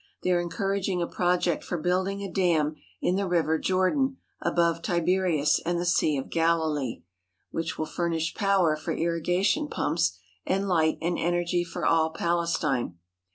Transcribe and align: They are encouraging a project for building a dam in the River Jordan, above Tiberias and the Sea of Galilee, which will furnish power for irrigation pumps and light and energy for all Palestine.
They 0.23 0.31
are 0.31 0.41
encouraging 0.41 0.99
a 0.99 1.05
project 1.07 1.63
for 1.63 1.77
building 1.77 2.23
a 2.23 2.27
dam 2.31 2.75
in 3.03 3.17
the 3.17 3.27
River 3.27 3.59
Jordan, 3.59 4.17
above 4.41 4.81
Tiberias 4.81 5.61
and 5.63 5.79
the 5.79 5.85
Sea 5.85 6.17
of 6.17 6.31
Galilee, 6.31 7.03
which 7.51 7.77
will 7.77 7.85
furnish 7.85 8.33
power 8.33 8.75
for 8.75 8.93
irrigation 8.93 9.67
pumps 9.67 10.17
and 10.43 10.67
light 10.67 10.97
and 11.03 11.19
energy 11.19 11.63
for 11.63 11.85
all 11.85 12.09
Palestine. 12.09 12.97